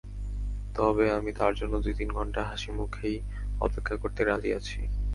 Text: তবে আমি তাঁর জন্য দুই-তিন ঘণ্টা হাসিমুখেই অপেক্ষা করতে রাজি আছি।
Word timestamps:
তবে 0.75 1.05
আমি 1.11 1.31
তাঁর 1.33 1.53
জন্য 1.55 1.73
দুই-তিন 1.85 2.09
ঘণ্টা 2.13 2.41
হাসিমুখেই 2.43 3.15
অপেক্ষা 3.61 3.95
করতে 3.97 4.21
রাজি 4.23 4.49
আছি। 4.53 4.79